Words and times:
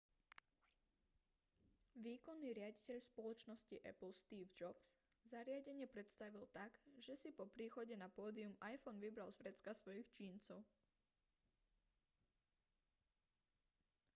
výkonný 2.05 2.49
riaditeľ 2.59 2.99
spoločnosti 3.09 3.75
apple 3.91 4.13
steve 4.21 4.49
jobs 4.59 4.83
zariadenie 5.33 5.85
predstavil 5.95 6.45
tak 6.57 6.71
že 7.05 7.13
si 7.21 7.29
po 7.37 7.45
príchode 7.55 7.93
na 7.97 8.09
pódium 8.17 8.53
iphone 8.73 8.97
vybral 9.05 9.29
z 9.31 9.39
vrecka 9.45 9.71
svojich 9.77 10.07
džínsov 10.17 10.61